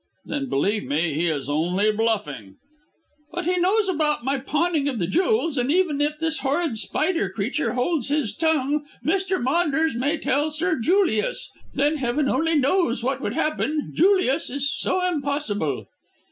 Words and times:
"Then, 0.25 0.49
believe 0.49 0.83
me, 0.85 1.13
he 1.13 1.27
is 1.29 1.47
only 1.47 1.91
bluffing." 1.91 2.55
"But 3.31 3.45
he 3.45 3.59
knows 3.59 3.87
about 3.87 4.25
my 4.25 4.39
pawning 4.39 4.89
of 4.89 4.97
the 4.97 5.05
jewels, 5.05 5.59
and 5.59 5.71
even 5.71 6.01
if 6.01 6.17
this 6.17 6.39
horrid 6.39 6.75
Spider 6.79 7.29
creature 7.29 7.73
holds 7.73 8.09
his 8.09 8.35
tongue 8.35 8.87
Mr. 9.05 9.39
Maunders 9.39 9.95
may 9.95 10.17
tell 10.17 10.49
Sir 10.49 10.79
Julius. 10.79 11.51
Then 11.75 11.97
heaven 11.97 12.27
only 12.27 12.57
knows 12.57 13.03
what 13.03 13.21
would 13.21 13.33
happen; 13.33 13.91
Julius 13.93 14.49
is 14.49 14.71
so 14.71 15.07
impossible." 15.07 15.85